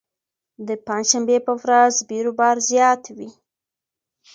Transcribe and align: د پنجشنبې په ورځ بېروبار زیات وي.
د 0.67 0.69
پنجشنبې 0.85 1.37
په 1.47 1.53
ورځ 1.61 1.93
بېروبار 2.09 2.55
زیات 2.69 3.03
وي. 3.17 3.29